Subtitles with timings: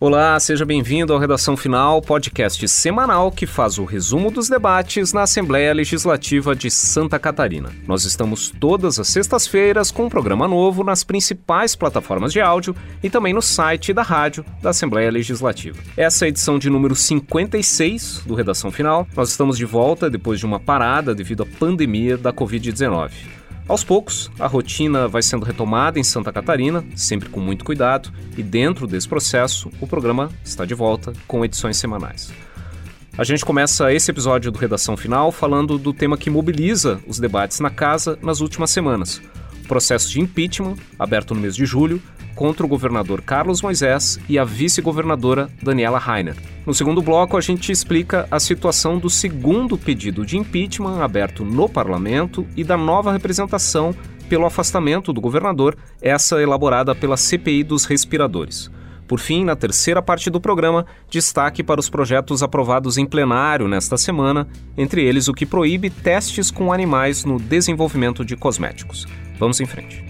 [0.00, 5.22] Olá, seja bem-vindo ao Redação Final, podcast semanal que faz o resumo dos debates na
[5.22, 7.72] Assembleia Legislativa de Santa Catarina.
[7.84, 13.10] Nós estamos todas as sextas-feiras com um programa novo nas principais plataformas de áudio e
[13.10, 15.80] também no site da rádio da Assembleia Legislativa.
[15.96, 19.04] Essa é a edição de número 56 do Redação Final.
[19.16, 23.37] Nós estamos de volta depois de uma parada devido à pandemia da Covid-19.
[23.68, 28.42] Aos poucos, a rotina vai sendo retomada em Santa Catarina, sempre com muito cuidado, e
[28.42, 32.32] dentro desse processo, o programa está de volta com edições semanais.
[33.18, 37.60] A gente começa esse episódio do Redação Final falando do tema que mobiliza os debates
[37.60, 39.20] na casa nas últimas semanas:
[39.62, 42.00] o processo de impeachment, aberto no mês de julho,
[42.38, 46.36] contra o governador Carlos Moisés e a vice-governadora Daniela Rainer.
[46.64, 51.68] No segundo bloco, a gente explica a situação do segundo pedido de impeachment aberto no
[51.68, 53.92] parlamento e da nova representação
[54.28, 58.70] pelo afastamento do governador, essa elaborada pela CPI dos respiradores.
[59.08, 63.96] Por fim, na terceira parte do programa, destaque para os projetos aprovados em plenário nesta
[63.96, 69.08] semana, entre eles o que proíbe testes com animais no desenvolvimento de cosméticos.
[69.40, 70.04] Vamos em frente.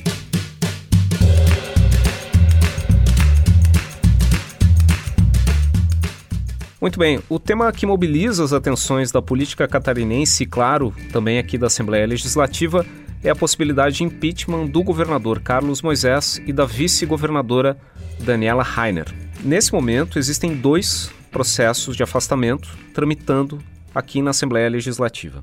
[6.80, 11.58] Muito bem, o tema que mobiliza as atenções da política catarinense e, claro, também aqui
[11.58, 12.86] da Assembleia Legislativa,
[13.20, 17.76] é a possibilidade de impeachment do governador Carlos Moisés e da vice-governadora
[18.20, 19.12] Daniela Rainer.
[19.42, 23.58] Nesse momento, existem dois processos de afastamento tramitando
[23.92, 25.42] aqui na Assembleia Legislativa.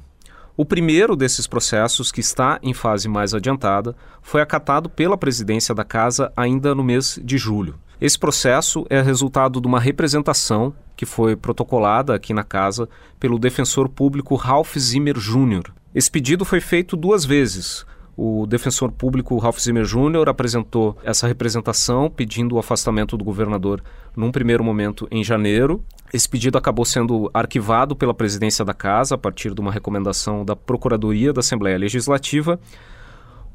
[0.55, 5.83] O primeiro desses processos, que está em fase mais adiantada, foi acatado pela presidência da
[5.83, 7.75] Casa ainda no mês de julho.
[7.99, 12.88] Esse processo é resultado de uma representação que foi protocolada aqui na casa
[13.20, 15.72] pelo defensor público Ralph Zimmer Jr.
[15.94, 17.86] Esse pedido foi feito duas vezes.
[18.18, 20.30] O defensor público Ralph Zimmer Jr.
[20.30, 23.84] apresentou essa representação pedindo o afastamento do governador
[24.16, 25.84] num primeiro momento em janeiro.
[26.14, 30.55] Esse pedido acabou sendo arquivado pela presidência da casa a partir de uma recomendação da
[30.55, 32.58] Procuradoria da Assembleia Legislativa.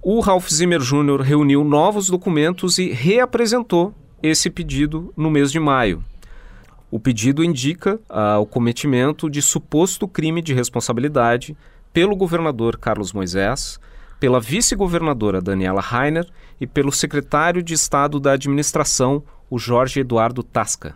[0.03, 1.23] O Ralph Zimmer Jr.
[1.23, 6.05] reuniu novos documentos e reapresentou esse pedido no mês de maio.
[6.91, 11.57] O pedido indica ah, o cometimento de suposto crime de responsabilidade
[11.93, 13.79] pelo governador Carlos Moisés,
[14.19, 16.27] pela vice-governadora Daniela Rainer
[16.61, 20.95] e pelo secretário de Estado da Administração, o Jorge Eduardo Tasca.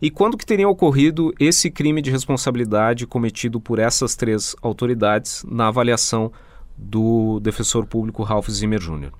[0.00, 5.68] E quando que teria ocorrido esse crime de responsabilidade cometido por essas três autoridades na
[5.68, 6.32] avaliação
[6.76, 9.10] do defensor público Ralph Zimmer Jr.?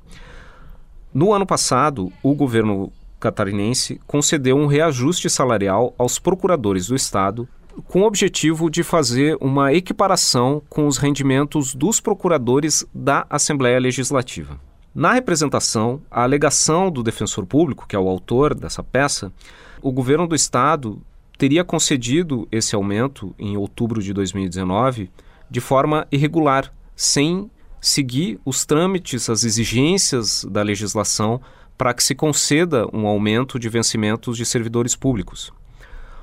[1.12, 7.48] No ano passado, o governo catarinense concedeu um reajuste salarial aos procuradores do Estado
[7.86, 14.58] com o objetivo de fazer uma equiparação com os rendimentos dos procuradores da Assembleia Legislativa.
[14.94, 19.32] Na representação, a alegação do defensor público, que é o autor dessa peça,
[19.80, 21.00] o governo do estado
[21.36, 25.08] teria concedido esse aumento em outubro de 2019
[25.48, 27.48] de forma irregular, sem
[27.80, 31.40] seguir os trâmites, as exigências da legislação
[31.78, 35.52] para que se conceda um aumento de vencimentos de servidores públicos.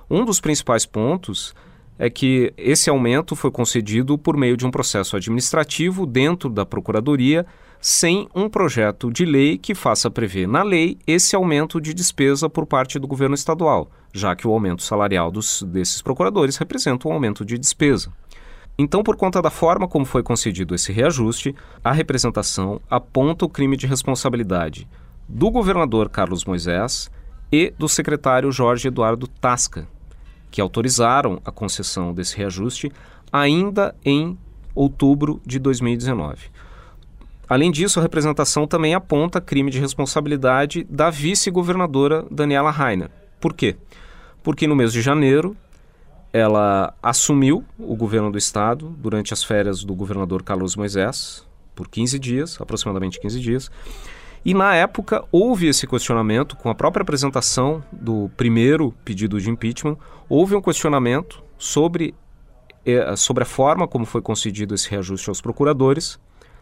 [0.10, 1.56] Um dos principais pontos
[1.98, 7.46] é que esse aumento foi concedido por meio de um processo administrativo dentro da Procuradoria,
[7.80, 12.66] sem um projeto de lei que faça prever na lei esse aumento de despesa por
[12.66, 17.46] parte do governo estadual, já que o aumento salarial dos, desses procuradores representa um aumento
[17.46, 18.12] de despesa.
[18.78, 23.78] Então, por conta da forma como foi concedido esse reajuste, a representação aponta o crime
[23.78, 24.86] de responsabilidade
[25.28, 27.10] do governador Carlos Moisés
[27.52, 29.88] e do secretário Jorge Eduardo Tasca,
[30.52, 32.92] que autorizaram a concessão desse reajuste
[33.32, 34.38] ainda em
[34.74, 36.50] outubro de 2019.
[37.48, 43.12] Além disso, a representação também aponta crime de responsabilidade da vice-governadora Daniela Rainer.
[43.40, 43.76] Por quê?
[44.42, 45.56] Porque no mês de janeiro
[46.34, 52.18] ela assumiu o governo do estado durante as férias do governador Carlos Moisés, por 15
[52.18, 53.72] dias, aproximadamente 15 dias,
[54.46, 59.98] e na época houve esse questionamento, com a própria apresentação do primeiro pedido de impeachment,
[60.30, 62.14] houve um questionamento sobre,
[62.86, 66.20] eh, sobre a forma como foi concedido esse reajuste aos procuradores.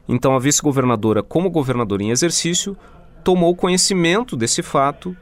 [0.08, 2.78] Então a vice-governadora, como governadora em exercício,
[3.22, 5.16] tomou conhecimento desse fato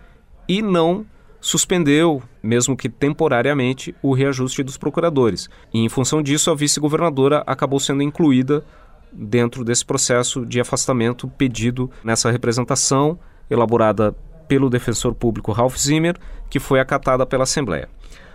[0.48, 1.04] e não
[1.40, 5.50] suspendeu, mesmo que temporariamente, o reajuste dos procuradores.
[5.74, 8.63] E em função disso, a vice-governadora acabou sendo incluída
[9.12, 13.19] dentro desse processo de afastamento pedido nessa representação
[13.50, 14.16] elaborada
[14.48, 16.18] pelo defensor público Ralph Zimmer,
[16.50, 17.90] que foi acatada pela Assembleia.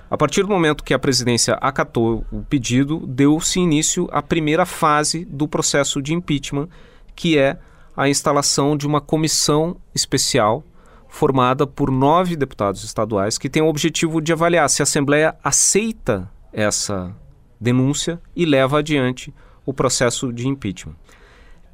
[0.08, 5.25] A partir do momento que a presidência acatou o pedido, deu-se início à primeira fase
[5.25, 6.69] do processo de impeachment,
[7.14, 7.58] que é
[7.96, 10.62] a instalação de uma comissão especial
[11.08, 16.31] formada por nove deputados estaduais que tem o objetivo de avaliar se a Assembleia aceita
[16.52, 17.14] essa
[17.61, 19.34] denúncia e leva adiante
[19.66, 20.94] o processo de impeachment.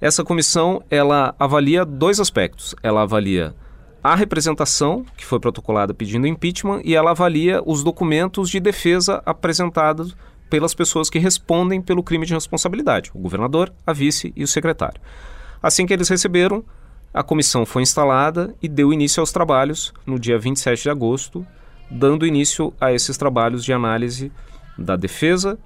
[0.01, 2.75] Essa comissão ela avalia dois aspectos.
[2.83, 3.55] Ela avalia
[4.03, 10.17] a representação que foi protocolada pedindo impeachment e ela avalia os documentos de defesa apresentados
[10.51, 15.01] pelas pessoas que respondem pelo crime de responsabilidade, o governador, a vice e o secretário.
[15.63, 16.65] Assim que eles receberam,
[17.15, 21.47] a comissão foi instalada e deu início aos trabalhos no dia 27 de agosto,
[21.89, 24.33] dando início a esses trabalhos de análise
[24.77, 25.59] da defesa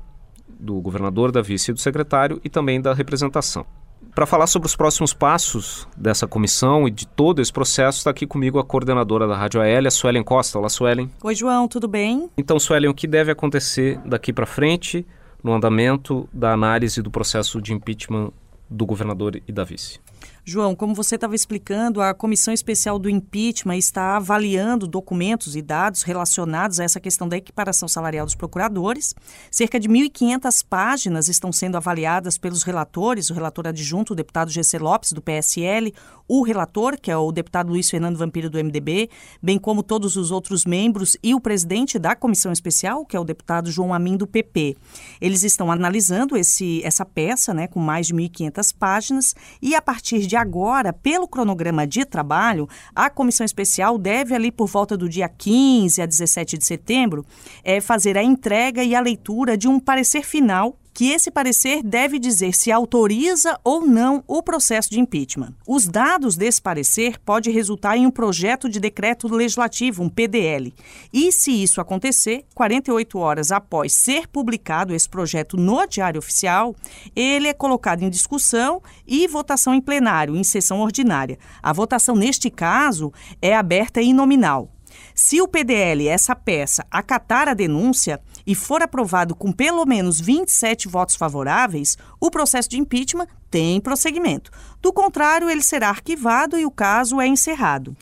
[0.49, 3.67] do governador, da vice e do secretário e também da representação.
[4.15, 8.27] Para falar sobre os próximos passos dessa comissão e de todo esse processo, está aqui
[8.27, 10.59] comigo a coordenadora da Rádio Aélia, Suelen Costa.
[10.59, 11.11] Olá, Suelen.
[11.23, 12.31] Oi, João, tudo bem?
[12.37, 15.07] Então, Suelen, o que deve acontecer daqui para frente
[15.43, 18.33] no andamento da análise do processo de impeachment
[18.71, 20.01] do governador e da vice?
[20.49, 26.05] João, como você estava explicando, a Comissão Especial do Impeachment está avaliando documentos e dados
[26.05, 29.13] relacionados a essa questão da equiparação salarial dos procuradores.
[29.51, 34.79] Cerca de 1.500 páginas estão sendo avaliadas pelos relatores, o relator adjunto, o deputado GC
[34.79, 35.93] Lopes, do PSL,
[36.29, 39.11] o relator, que é o deputado Luiz Fernando Vampiro, do MDB,
[39.43, 43.25] bem como todos os outros membros e o presidente da Comissão Especial, que é o
[43.25, 44.77] deputado João Amin, do PP.
[45.21, 50.16] Eles estão analisando esse, essa peça, né, com mais de 1.500 páginas, e a partir
[50.25, 55.29] de agora, pelo cronograma de trabalho, a comissão especial deve, ali por volta do dia
[55.29, 57.25] 15 a 17 de setembro,
[57.65, 62.19] é, fazer a entrega e a leitura de um parecer final que esse parecer deve
[62.19, 65.53] dizer se autoriza ou não o processo de impeachment.
[65.69, 70.73] Os dados desse parecer pode resultar em um projeto de decreto legislativo, um PDL.
[71.13, 76.75] E se isso acontecer, 48 horas após ser publicado esse projeto no Diário Oficial,
[77.15, 81.39] ele é colocado em discussão e votação em plenário, em sessão ordinária.
[81.63, 84.71] A votação neste caso é aberta e nominal.
[85.19, 90.89] Se o PDL, essa peça, acatar a denúncia, e for aprovado com pelo menos 27
[90.89, 94.51] votos favoráveis, o processo de impeachment tem prosseguimento.
[94.83, 97.97] Do contrário, ele será arquivado e o caso é encerrado.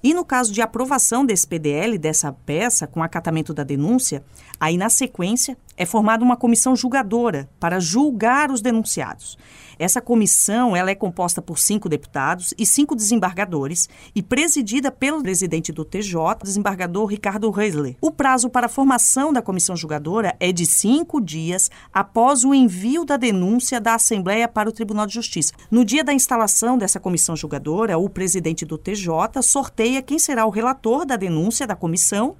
[0.00, 4.22] E no caso de aprovação desse PDL, dessa peça, com acatamento da denúncia,
[4.60, 9.38] aí na sequência é formada uma comissão julgadora para julgar os denunciados.
[9.78, 15.72] Essa comissão ela é composta por cinco deputados e cinco desembargadores e presidida pelo presidente
[15.72, 16.12] do TJ,
[16.44, 17.96] desembargador Ricardo Reisler.
[17.98, 23.06] O prazo para a formação da comissão julgadora é de cinco dias após o envio
[23.06, 25.54] da denúncia da Assembleia para o Tribunal de Justiça.
[25.70, 30.50] No dia da instalação dessa comissão julgadora, o presidente do TJ sorteia quem será o
[30.50, 32.36] relator da denúncia da comissão,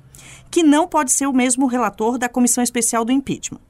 [0.51, 3.61] que não pode ser o mesmo relator da comissão especial do impeachment.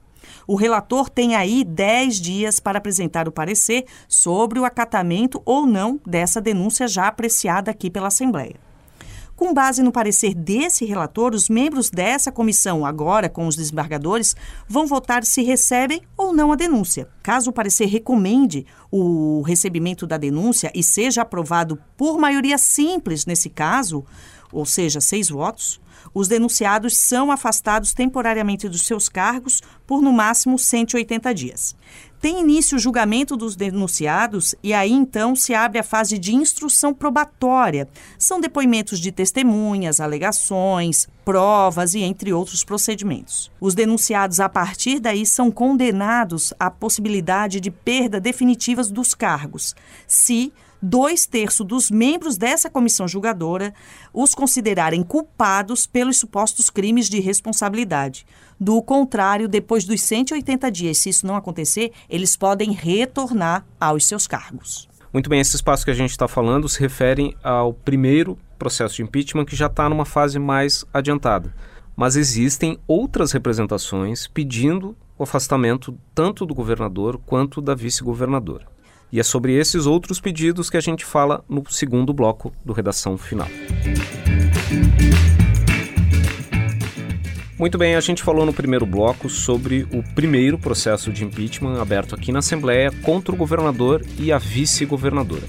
[0.47, 5.99] O relator tem aí 10 dias para apresentar o parecer sobre o acatamento ou não
[6.05, 8.55] dessa denúncia já apreciada aqui pela Assembleia.
[9.41, 14.35] Com base no parecer desse relator, os membros dessa comissão, agora com os desembargadores,
[14.67, 17.07] vão votar se recebem ou não a denúncia.
[17.23, 23.49] Caso o parecer recomende o recebimento da denúncia e seja aprovado por maioria simples nesse
[23.49, 24.05] caso,
[24.51, 25.81] ou seja, seis votos,
[26.13, 31.75] os denunciados são afastados temporariamente dos seus cargos por no máximo 180 dias.
[32.21, 36.93] Tem início o julgamento dos denunciados e aí então se abre a fase de instrução
[36.93, 37.87] probatória.
[38.19, 43.49] São depoimentos de testemunhas, alegações, provas e entre outros procedimentos.
[43.59, 49.75] Os denunciados a partir daí são condenados à possibilidade de perda definitiva dos cargos,
[50.07, 53.73] se dois terços dos membros dessa comissão julgadora
[54.13, 58.25] os considerarem culpados pelos supostos crimes de responsabilidade.
[58.59, 64.27] Do contrário, depois dos 180 dias, se isso não acontecer, eles podem retornar aos seus
[64.27, 64.89] cargos.
[65.13, 69.03] Muito bem, esse espaço que a gente está falando se referem ao primeiro processo de
[69.03, 71.53] impeachment que já está numa fase mais adiantada.
[71.95, 78.65] Mas existem outras representações pedindo o afastamento tanto do governador quanto da vice-governadora.
[79.11, 83.17] E é sobre esses outros pedidos que a gente fala no segundo bloco do Redação
[83.17, 83.47] Final.
[87.59, 92.15] Muito bem, a gente falou no primeiro bloco sobre o primeiro processo de impeachment aberto
[92.15, 95.47] aqui na Assembleia contra o governador e a vice-governadora.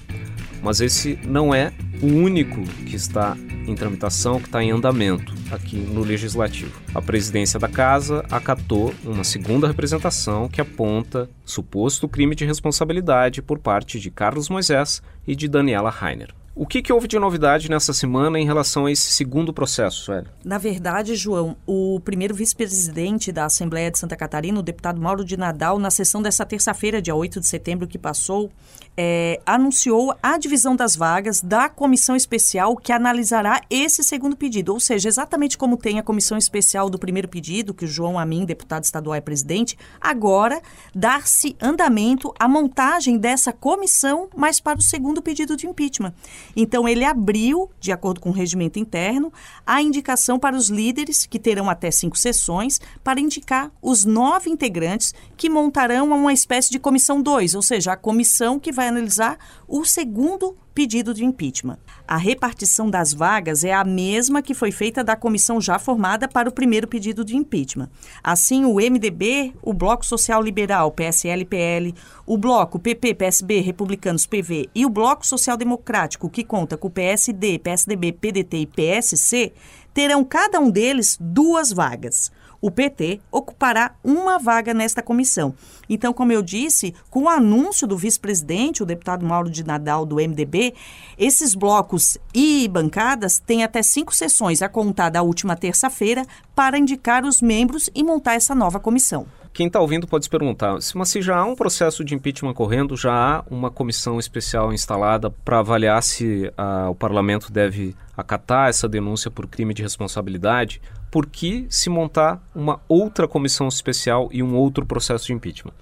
[0.63, 5.77] Mas esse não é o único que está em tramitação, que está em andamento aqui
[5.77, 6.81] no Legislativo.
[6.95, 13.59] A presidência da Casa acatou uma segunda representação que aponta suposto crime de responsabilidade por
[13.59, 16.35] parte de Carlos Moisés e de Daniela Rainer.
[16.55, 20.27] O que, que, houve de novidade nessa semana em relação a esse segundo processo, velho?
[20.45, 25.35] Na verdade, João, o primeiro vice-presidente da Assembleia de Santa Catarina, o deputado Mauro de
[25.35, 28.51] Nadal, na sessão dessa terça-feira, dia 8 de setembro que passou,
[28.95, 34.75] é, anunciou a divisão das vagas da comissão especial que analisará esse segundo pedido.
[34.75, 38.45] Ou seja, exatamente como tem a comissão especial do primeiro pedido, que o João Amin,
[38.45, 40.61] deputado estadual, é presidente, agora
[40.95, 46.13] dar-se andamento à montagem dessa comissão, mas para o segundo pedido de impeachment.
[46.55, 49.33] Então, ele abriu, de acordo com o regimento interno,
[49.67, 55.15] a indicação para os líderes, que terão até cinco sessões, para indicar os nove integrantes
[55.37, 59.85] que montarão uma espécie de comissão 2, ou seja, a comissão que vai analisar o
[59.85, 61.79] segundo pedido de impeachment.
[62.07, 66.49] A repartição das vagas é a mesma que foi feita da comissão já formada para
[66.49, 67.91] o primeiro pedido de impeachment.
[68.23, 71.95] Assim, o MDB, o Bloco Social Liberal, PSL-PL,
[72.27, 77.59] o Bloco PP, PSB, Republicanos, PV e o Bloco Social Democrático, que conta com PSD,
[77.59, 79.53] PSDB, PDT e PSC,
[79.95, 82.31] terão cada um deles duas vagas
[82.63, 85.53] o PT ocupará uma vaga nesta comissão.
[85.89, 90.17] Então, como eu disse, com o anúncio do vice-presidente, o deputado Mauro de Nadal, do
[90.17, 90.73] MDB,
[91.19, 97.25] esses blocos e bancadas têm até cinco sessões, a contar da última terça-feira, para indicar
[97.25, 99.27] os membros e montar essa nova comissão.
[99.53, 102.97] Quem está ouvindo pode se perguntar, mas se já há um processo de impeachment correndo,
[102.97, 108.89] já há uma comissão especial instalada para avaliar se ah, o parlamento deve acatar essa
[108.89, 110.81] denúncia por crime de responsabilidade,
[111.11, 115.75] por que se montar uma outra comissão especial e um outro processo de impeachment?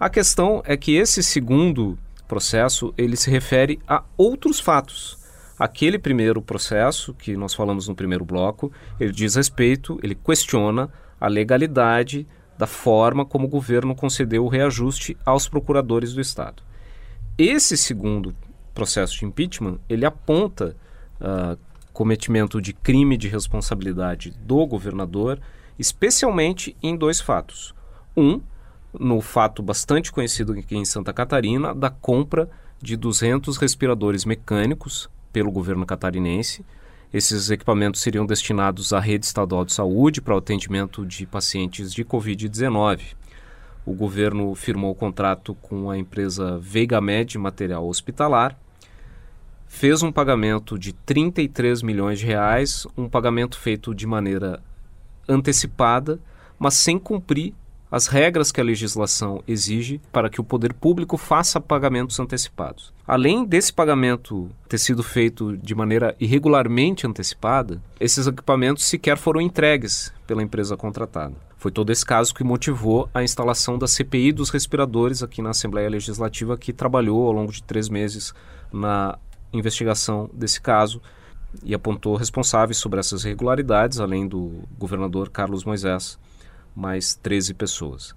[0.00, 1.96] A questão é que esse segundo
[2.26, 5.16] processo ele se refere a outros fatos.
[5.56, 11.28] Aquele primeiro processo que nós falamos no primeiro bloco, ele diz respeito, ele questiona a
[11.28, 12.26] legalidade
[12.58, 16.62] da forma como o governo concedeu o reajuste aos procuradores do Estado.
[17.38, 18.34] Esse segundo
[18.74, 20.76] processo de impeachment, ele aponta
[21.20, 21.58] uh,
[21.92, 25.40] cometimento de crime de responsabilidade do governador,
[25.78, 27.74] especialmente em dois fatos.
[28.16, 28.40] Um,
[28.98, 32.48] no fato bastante conhecido aqui em Santa Catarina, da compra
[32.80, 36.64] de 200 respiradores mecânicos pelo governo catarinense,
[37.12, 42.04] esses equipamentos seriam destinados à rede estadual de saúde para o atendimento de pacientes de
[42.04, 43.14] Covid-19.
[43.84, 48.58] O governo firmou o contrato com a empresa VeigaMed Material Hospitalar,
[49.66, 54.62] fez um pagamento de 33 milhões de reais, um pagamento feito de maneira
[55.28, 56.18] antecipada,
[56.58, 57.54] mas sem cumprir
[57.90, 62.92] as regras que a legislação exige para que o poder público faça pagamentos antecipados.
[63.06, 70.12] Além desse pagamento ter sido feito de maneira irregularmente antecipada, esses equipamentos sequer foram entregues
[70.26, 71.34] pela empresa contratada.
[71.56, 75.88] Foi todo esse caso que motivou a instalação da CPI dos respiradores aqui na Assembleia
[75.88, 78.34] Legislativa, que trabalhou ao longo de três meses
[78.72, 79.18] na
[79.52, 81.00] investigação desse caso
[81.64, 86.18] e apontou responsáveis sobre essas irregularidades, além do governador Carlos Moisés
[86.76, 88.14] mais 13 pessoas.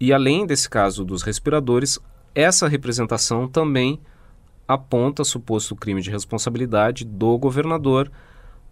[0.00, 1.98] E além desse caso dos respiradores,
[2.34, 4.00] essa representação também
[4.66, 8.10] aponta suposto crime de responsabilidade do governador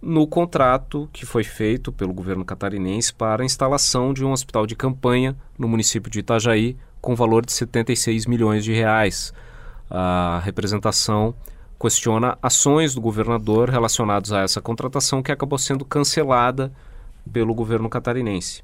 [0.00, 4.76] no contrato que foi feito pelo governo catarinense para a instalação de um hospital de
[4.76, 9.32] campanha no município de Itajaí com valor de 76 milhões de reais.
[9.90, 11.34] A representação
[11.80, 16.72] questiona ações do governador relacionadas a essa contratação que acabou sendo cancelada
[17.32, 18.62] pelo governo catarinense.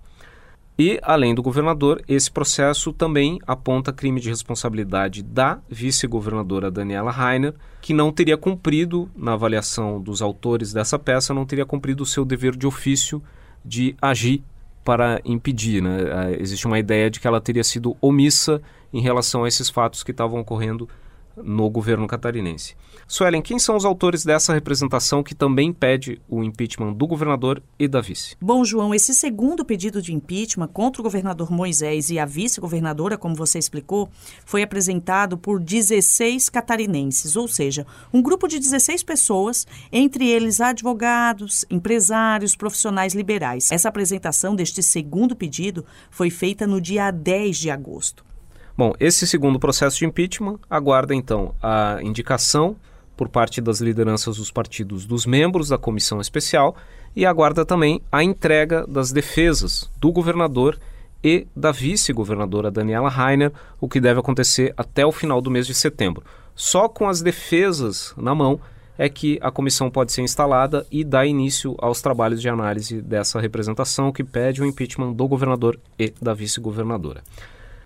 [0.79, 7.55] E, além do governador, esse processo também aponta crime de responsabilidade da vice-governadora Daniela Rainer,
[7.81, 12.25] que não teria cumprido, na avaliação dos autores dessa peça, não teria cumprido o seu
[12.25, 13.23] dever de ofício
[13.65, 14.43] de agir
[14.83, 15.83] para impedir.
[15.83, 15.99] Né?
[16.11, 18.61] Ah, existe uma ideia de que ela teria sido omissa
[18.93, 20.89] em relação a esses fatos que estavam ocorrendo
[21.37, 22.75] no governo catarinense.
[23.07, 27.87] Suelen, quem são os autores dessa representação que também pede o impeachment do governador e
[27.87, 28.37] da vice?
[28.41, 33.35] Bom, João, esse segundo pedido de impeachment contra o governador Moisés e a vice-governadora, como
[33.35, 34.09] você explicou,
[34.45, 41.65] foi apresentado por 16 catarinenses, ou seja, um grupo de 16 pessoas, entre eles advogados,
[41.71, 43.71] empresários, profissionais liberais.
[43.71, 48.25] Essa apresentação deste segundo pedido foi feita no dia 10 de agosto.
[48.77, 52.77] Bom, esse segundo processo de impeachment aguarda então a indicação
[53.23, 56.75] por parte das lideranças dos partidos dos membros da comissão especial
[57.15, 60.77] e aguarda também a entrega das defesas do governador
[61.23, 65.75] e da vice-governadora Daniela Rainer, o que deve acontecer até o final do mês de
[65.75, 66.25] setembro.
[66.57, 68.59] Só com as defesas na mão
[68.99, 73.41] é que a comissão pode ser instalada e dar início aos trabalhos de análise dessa
[73.41, 77.23] representação que pede o impeachment do governador e da vice-governadora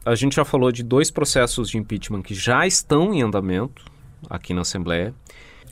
[0.07, 3.85] a gente já falou de dois processos de impeachment que já estão em andamento
[4.29, 5.15] aqui na Assembleia.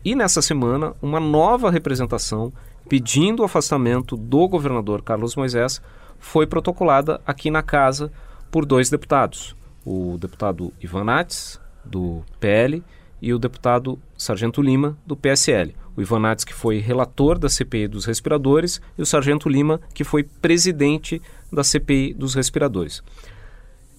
[0.04, 2.52] E nessa semana, uma nova representação
[2.88, 5.80] pedindo o afastamento do governador Carlos Moisés
[6.18, 8.12] foi protocolada aqui na casa
[8.50, 12.82] por dois deputados, o deputado Ivan Nates, do PL,
[13.20, 15.75] e o deputado Sargento Lima, do PSL.
[15.96, 20.04] O Ivan Nates, que foi relator da CPI dos respiradores, e o Sargento Lima, que
[20.04, 23.02] foi presidente da CPI dos respiradores.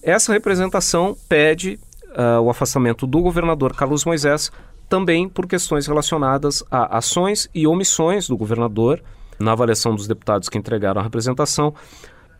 [0.02, 1.80] Essa representação pede
[2.16, 4.50] uh, o afastamento do governador Carlos Moisés
[4.88, 9.02] também por questões relacionadas a ações e omissões do governador
[9.38, 11.74] na avaliação dos deputados que entregaram a representação,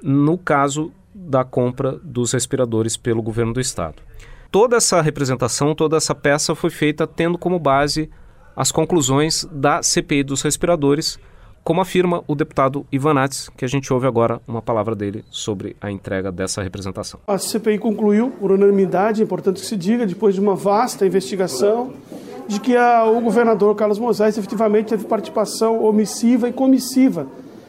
[0.02, 4.02] no caso da compra dos respiradores pelo governo do estado.
[4.50, 8.10] Toda essa representação, toda essa peça foi feita tendo como base
[8.54, 11.18] as conclusões da CPI dos respiradores,
[11.66, 15.90] como afirma o deputado Ivanates, que a gente ouve agora uma palavra dele sobre a
[15.90, 17.18] entrega dessa representação.
[17.26, 21.92] A CPI concluiu, por unanimidade, é importante que se diga, depois de uma vasta investigação,
[22.46, 27.26] de que a, o governador Carlos Moisés efetivamente teve participação omissiva e comissiva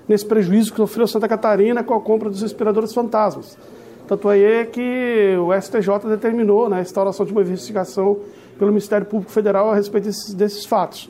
[0.08, 3.58] nesse prejuízo que sofreu Santa Catarina com a compra dos respiradores fantasmas.
[4.08, 8.20] Tanto é que o STJ determinou né, a instauração de uma investigação
[8.60, 11.10] pelo Ministério Público Federal a respeito desses, desses fatos.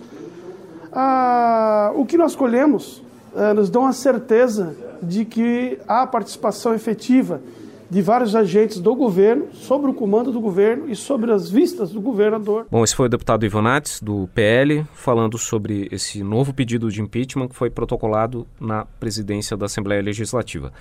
[1.00, 3.04] Ah, o que nós colhemos
[3.36, 7.40] eh, nos dão a certeza de que há participação efetiva
[7.88, 12.02] de vários agentes do governo, sobre o comando do governo e sobre as vistas do
[12.02, 12.66] governador.
[12.72, 17.50] Bom, esse foi o deputado Ivonates, do PL, falando sobre esse novo pedido de impeachment
[17.50, 20.74] que foi protocolado na presidência da Assembleia Legislativa.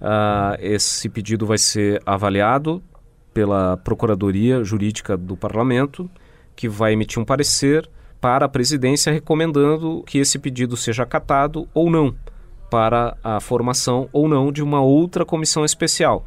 [0.00, 2.82] Uh, esse pedido vai ser avaliado
[3.34, 6.10] pela Procuradoria Jurídica do Parlamento,
[6.56, 7.86] que vai emitir um parecer
[8.22, 12.14] para a presidência recomendando que esse pedido seja acatado ou não
[12.70, 16.24] para a formação ou não de uma outra comissão especial.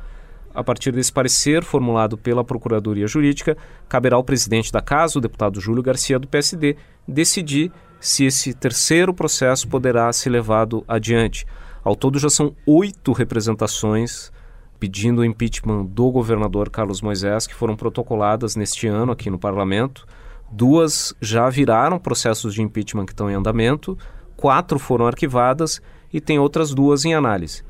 [0.53, 3.55] A partir desse parecer formulado pela Procuradoria Jurídica,
[3.87, 6.75] caberá ao presidente da casa, o deputado Júlio Garcia do PSD,
[7.07, 11.45] decidir se esse terceiro processo poderá ser levado adiante.
[11.81, 14.33] Ao todo já são oito representações
[14.81, 20.05] pedindo o impeachment do governador Carlos Moisés, que foram protocoladas neste ano aqui no parlamento.
[20.51, 23.97] Duas já viraram processos de impeachment que estão em andamento,
[24.35, 25.81] quatro foram arquivadas
[26.13, 27.63] e tem outras duas em análise.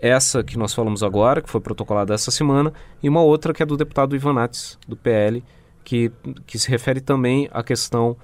[0.00, 3.66] Essa que nós falamos agora, que foi protocolada essa semana, e uma outra que é
[3.66, 5.44] do deputado Ivan Nates, do PL,
[5.84, 6.10] que,
[6.46, 8.16] que se refere também à questão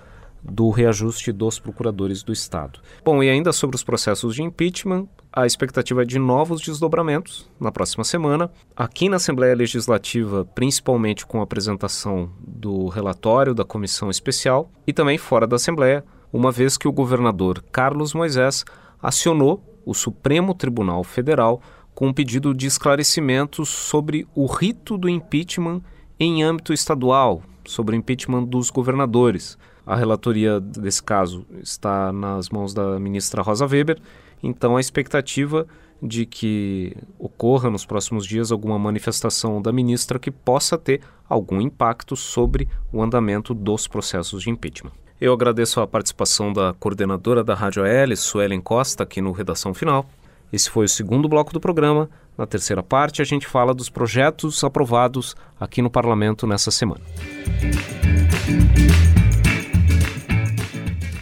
[0.43, 2.81] do reajuste dos procuradores do Estado.
[3.05, 7.71] Bom, e ainda sobre os processos de impeachment, a expectativa é de novos desdobramentos na
[7.71, 8.51] próxima semana.
[8.77, 15.19] Aqui na Assembleia Legislativa, principalmente com a apresentação do relatório da comissão especial, e também
[15.19, 18.65] fora da Assembleia, uma vez que o governador Carlos Moisés
[19.03, 21.63] acionou o Supremo Tribunal Federal
[21.95, 25.83] com um pedido de esclarecimentos sobre o rito do impeachment
[26.19, 29.59] em âmbito estadual, sobre o impeachment dos governadores.
[29.87, 33.99] A relatoria desse caso está nas mãos da ministra Rosa Weber,
[34.43, 35.67] então a expectativa
[36.03, 42.17] de que ocorra nos próximos dias alguma manifestação da ministra que possa ter algum impacto
[42.17, 44.93] sobre o andamento dos processos de impeachment.
[45.21, 50.07] Eu agradeço a participação da coordenadora da Rádio AL, Suelen Costa, aqui no Redação Final.
[50.53, 52.09] Esse foi o segundo bloco do programa.
[52.37, 57.03] Na terceira parte, a gente fala dos projetos aprovados aqui no Parlamento nessa semana.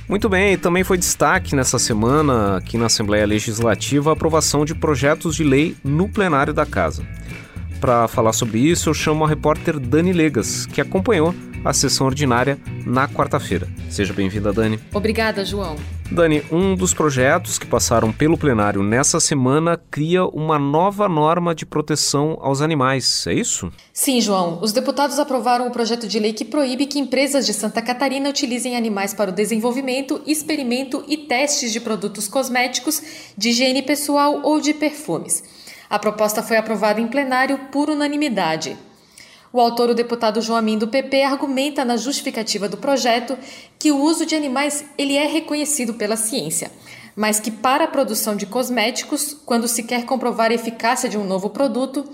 [0.09, 5.35] Muito bem, também foi destaque nessa semana aqui na Assembleia Legislativa a aprovação de projetos
[5.35, 7.05] de lei no plenário da Casa.
[7.81, 11.35] Para falar sobre isso, eu chamo a repórter Dani Legas, que acompanhou
[11.67, 13.69] a sessão ordinária na quarta-feira.
[13.91, 14.79] Seja bem-vinda, Dani.
[14.95, 15.77] Obrigada, João.
[16.11, 21.67] Dani, um dos projetos que passaram pelo plenário nessa semana cria uma nova norma de
[21.67, 23.73] proteção aos animais, é isso?
[23.93, 24.61] Sim, João.
[24.63, 28.77] Os deputados aprovaram o projeto de lei que proíbe que empresas de Santa Catarina utilizem
[28.77, 33.03] animais para o desenvolvimento, experimento e testes de produtos cosméticos,
[33.37, 35.43] de higiene pessoal ou de perfumes.
[35.91, 38.77] A proposta foi aprovada em plenário por unanimidade.
[39.53, 43.39] O autor, o deputado Joaquim do PP, argumenta na justificativa do projeto
[43.79, 46.71] que o uso de animais ele é reconhecido pela ciência,
[47.15, 51.25] mas que para a produção de cosméticos, quando se quer comprovar a eficácia de um
[51.25, 52.05] novo produto,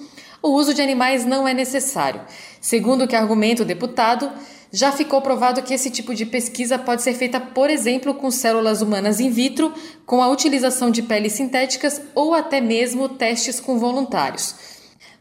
[0.42, 2.20] o uso de animais não é necessário.
[2.60, 4.30] Segundo o que argumenta o deputado,
[4.72, 8.80] já ficou provado que esse tipo de pesquisa pode ser feita, por exemplo, com células
[8.80, 9.72] humanas in vitro,
[10.06, 14.54] com a utilização de peles sintéticas ou até mesmo testes com voluntários.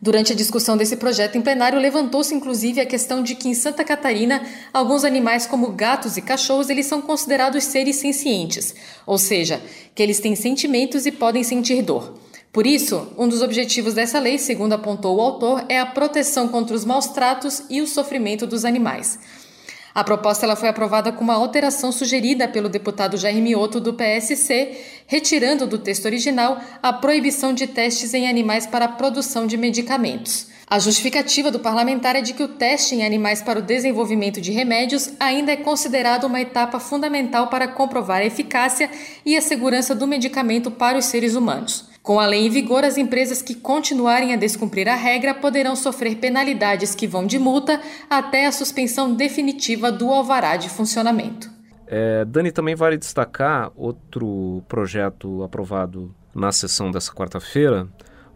[0.02, 3.84] Durante a discussão desse projeto em plenário, levantou-se inclusive a questão de que em Santa
[3.84, 4.42] Catarina,
[4.74, 8.74] alguns animais como gatos e cachorros, eles são considerados seres sencientes,
[9.06, 9.62] ou seja,
[9.94, 12.16] que eles têm sentimentos e podem sentir dor.
[12.52, 16.76] Por isso, um dos objetivos dessa lei, segundo apontou o autor, é a proteção contra
[16.76, 19.20] os maus tratos e o sofrimento dos animais.
[19.94, 24.78] A proposta ela foi aprovada com uma alteração sugerida pelo deputado Jair Mioto do PSC,
[25.06, 30.48] retirando do texto original a proibição de testes em animais para a produção de medicamentos.
[30.66, 34.54] A justificativa do parlamentar é de que o teste em animais para o desenvolvimento de
[34.54, 38.90] remédios ainda é considerado uma etapa fundamental para comprovar a eficácia
[39.26, 41.91] e a segurança do medicamento para os seres humanos.
[42.02, 46.16] Com a lei em vigor, as empresas que continuarem a descumprir a regra poderão sofrer
[46.16, 51.50] penalidades que vão de multa até a suspensão definitiva do alvará de funcionamento.
[51.86, 57.88] É, Dani, também vale destacar outro projeto aprovado na sessão dessa quarta-feira,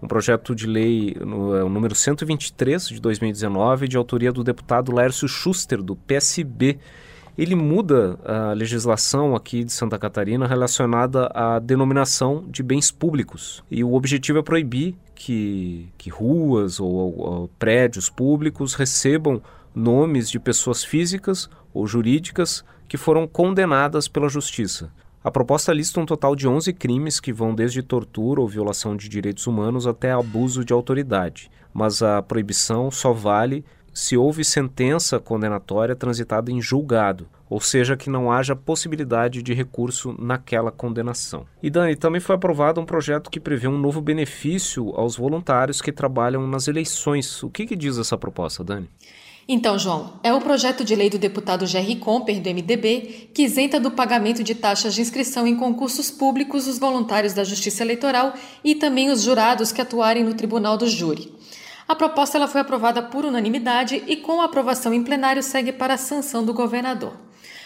[0.01, 5.27] um projeto de lei, no, é, número 123 de 2019, de autoria do deputado Lércio
[5.27, 6.77] Schuster, do PSB,
[7.37, 13.63] ele muda a legislação aqui de Santa Catarina relacionada à denominação de bens públicos.
[13.69, 19.41] E o objetivo é proibir que, que ruas ou, ou prédios públicos recebam
[19.73, 24.89] nomes de pessoas físicas ou jurídicas que foram condenadas pela justiça.
[25.23, 29.09] A proposta lista um total de 11 crimes que vão desde tortura ou violação de
[29.09, 35.95] direitos humanos até abuso de autoridade, mas a proibição só vale se houve sentença condenatória
[35.95, 41.45] transitada em julgado, ou seja, que não haja possibilidade de recurso naquela condenação.
[41.63, 45.93] E Dani, também foi aprovado um projeto que prevê um novo benefício aos voluntários que
[45.93, 47.41] trabalham nas eleições.
[47.41, 48.89] O que, que diz essa proposta, Dani?
[49.47, 53.79] Então, João, é o projeto de lei do deputado Jerry Comper, do MDB, que isenta
[53.79, 58.75] do pagamento de taxas de inscrição em concursos públicos os voluntários da Justiça Eleitoral e
[58.75, 61.31] também os jurados que atuarem no Tribunal do Júri.
[61.87, 65.93] A proposta ela foi aprovada por unanimidade e, com a aprovação em plenário, segue para
[65.93, 67.13] a sanção do governador.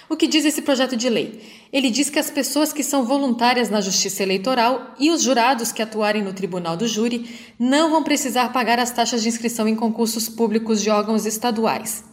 [0.09, 1.39] O que diz esse projeto de lei?
[1.71, 5.83] Ele diz que as pessoas que são voluntárias na Justiça Eleitoral e os jurados que
[5.83, 7.29] atuarem no Tribunal do Júri
[7.59, 12.03] não vão precisar pagar as taxas de inscrição em concursos públicos de órgãos estaduais.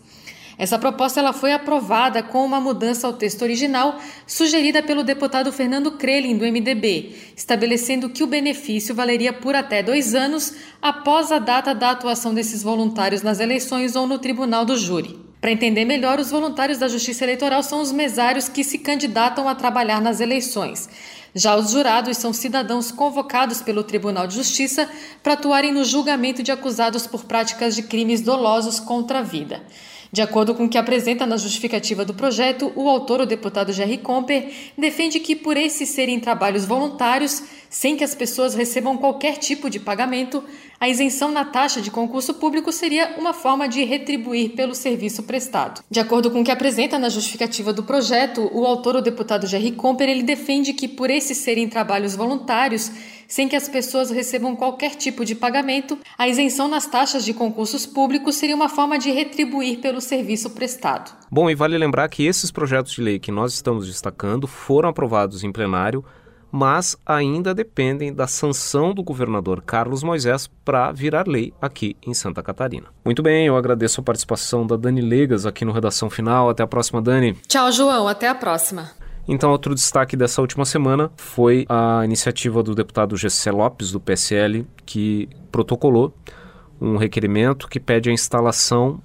[0.59, 5.93] Essa proposta ela foi aprovada com uma mudança ao texto original sugerida pelo deputado Fernando
[5.93, 11.75] Krelin, do MDB, estabelecendo que o benefício valeria por até dois anos após a data
[11.75, 15.27] da atuação desses voluntários nas eleições ou no tribunal do júri.
[15.41, 19.55] Para entender melhor, os voluntários da Justiça Eleitoral são os mesários que se candidatam a
[19.55, 20.89] trabalhar nas eleições.
[21.35, 24.89] Já os jurados são cidadãos convocados pelo Tribunal de Justiça
[25.23, 29.63] para atuarem no julgamento de acusados por práticas de crimes dolosos contra a vida.
[30.13, 33.99] De acordo com o que apresenta na justificativa do projeto, o autor, o deputado Jerry
[33.99, 39.69] Comper, defende que, por esses serem trabalhos voluntários, sem que as pessoas recebam qualquer tipo
[39.69, 40.43] de pagamento,
[40.79, 45.83] a isenção na taxa de concurso público seria uma forma de retribuir pelo serviço prestado.
[45.91, 49.73] De acordo com o que apresenta na justificativa do projeto, o autor, o deputado Jerry
[49.73, 52.91] Comper, ele defende que, por esses serem trabalhos voluntários,
[53.29, 57.87] sem que as pessoas recebam qualquer tipo de pagamento, a isenção nas taxas de concursos
[57.87, 61.13] públicos seria uma forma de retribuir pelo serviço prestado.
[61.31, 65.45] Bom, e vale lembrar que esses projetos de lei que nós estamos destacando foram aprovados
[65.45, 66.05] em plenário
[66.51, 72.43] mas ainda dependem da sanção do governador Carlos Moisés para virar lei aqui em Santa
[72.43, 72.87] Catarina.
[73.05, 76.49] Muito bem, eu agradeço a participação da Dani Legas aqui no Redação Final.
[76.49, 77.35] Até a próxima, Dani.
[77.47, 78.09] Tchau, João.
[78.09, 78.91] Até a próxima.
[79.29, 84.65] Então, outro destaque dessa última semana foi a iniciativa do deputado Gessé Lopes, do PSL,
[84.85, 86.15] que protocolou
[86.81, 89.01] um requerimento que pede a instalação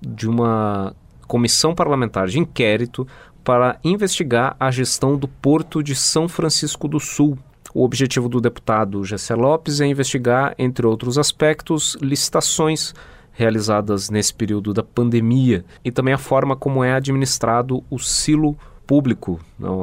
[0.00, 0.94] de uma
[1.26, 3.06] comissão parlamentar de inquérito
[3.44, 7.38] para investigar a gestão do Porto de São Francisco do Sul.
[7.74, 12.94] O objetivo do deputado Gessé Lopes é investigar, entre outros aspectos, licitações
[13.32, 19.40] realizadas nesse período da pandemia e também a forma como é administrado o silo público,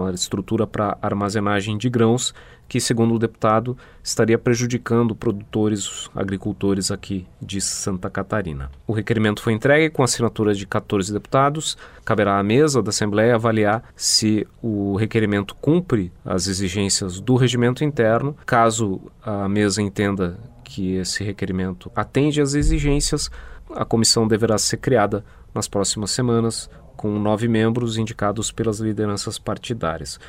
[0.07, 2.33] a estrutura para armazenagem de grãos,
[2.67, 8.71] que, segundo o deputado, estaria prejudicando produtores, agricultores aqui de Santa Catarina.
[8.87, 11.77] O requerimento foi entregue com assinaturas de 14 deputados.
[12.05, 18.35] Caberá à mesa da Assembleia avaliar se o requerimento cumpre as exigências do regimento interno.
[18.45, 23.29] Caso a mesa entenda que esse requerimento atende às exigências,
[23.75, 30.19] a comissão deverá ser criada nas próximas semanas com nove membros indicados pelas lideranças partidárias.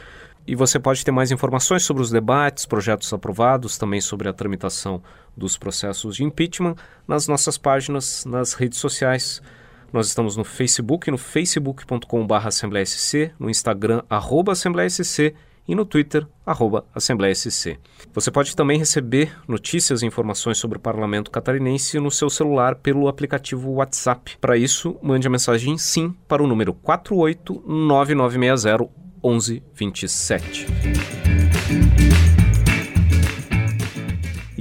[0.46, 5.02] E você pode ter mais informações sobre os debates, projetos aprovados, também sobre a tramitação
[5.36, 6.76] dos processos de impeachment
[7.08, 9.40] nas nossas páginas nas redes sociais.
[9.92, 12.48] Nós estamos no Facebook, no facebook.com.br
[13.38, 15.34] no Instagram, arroba AssembleiaSC
[15.66, 17.78] e no Twitter, arroba AssembleiaSC.
[18.12, 23.08] Você pode também receber notícias e informações sobre o Parlamento Catarinense no seu celular pelo
[23.08, 24.36] aplicativo WhatsApp.
[24.40, 28.90] Para isso, mande a mensagem SIM para o número 48990
[29.22, 30.66] 1127.